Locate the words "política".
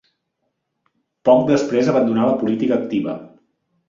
2.39-2.79